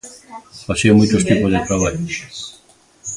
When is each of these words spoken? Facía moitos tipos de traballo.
Facía 0.67 0.97
moitos 0.97 1.25
tipos 1.29 1.51
de 1.53 1.65
traballo. 1.67 2.01